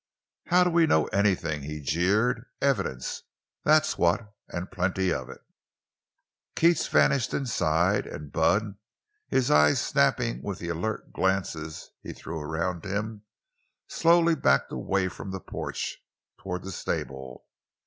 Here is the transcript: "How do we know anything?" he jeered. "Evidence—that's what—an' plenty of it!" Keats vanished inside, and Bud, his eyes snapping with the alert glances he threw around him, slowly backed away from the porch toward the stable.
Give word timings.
"How 0.47 0.63
do 0.63 0.71
we 0.71 0.87
know 0.87 1.05
anything?" 1.09 1.61
he 1.61 1.79
jeered. 1.79 2.47
"Evidence—that's 2.59 3.99
what—an' 3.99 4.65
plenty 4.71 5.13
of 5.13 5.29
it!" 5.29 5.41
Keats 6.55 6.87
vanished 6.87 7.35
inside, 7.35 8.07
and 8.07 8.31
Bud, 8.31 8.77
his 9.27 9.51
eyes 9.51 9.79
snapping 9.79 10.41
with 10.41 10.57
the 10.57 10.69
alert 10.69 11.13
glances 11.13 11.91
he 12.01 12.13
threw 12.13 12.39
around 12.41 12.83
him, 12.83 13.25
slowly 13.87 14.33
backed 14.33 14.71
away 14.71 15.07
from 15.07 15.29
the 15.29 15.39
porch 15.39 15.99
toward 16.39 16.63
the 16.63 16.71
stable. 16.71 17.45